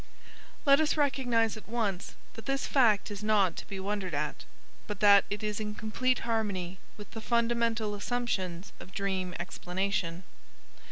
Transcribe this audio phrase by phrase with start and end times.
[0.65, 4.45] Let us recognize at once that this fact is not to be wondered at,
[4.87, 10.23] but that it is in complete harmony with the fundamental assumptions of dream explanation.